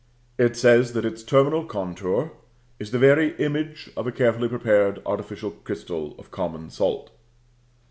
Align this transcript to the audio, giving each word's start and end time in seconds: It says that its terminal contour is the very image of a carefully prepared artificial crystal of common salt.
It 0.39 0.57
says 0.57 0.93
that 0.93 1.05
its 1.05 1.21
terminal 1.21 1.63
contour 1.63 2.31
is 2.79 2.89
the 2.89 2.97
very 2.97 3.35
image 3.37 3.91
of 3.95 4.07
a 4.07 4.11
carefully 4.11 4.49
prepared 4.49 4.99
artificial 5.05 5.51
crystal 5.51 6.15
of 6.17 6.31
common 6.31 6.71
salt. 6.71 7.11